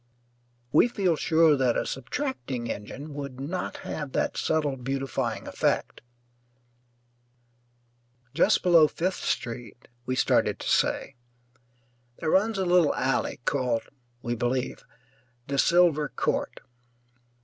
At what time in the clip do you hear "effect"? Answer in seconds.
5.47-6.01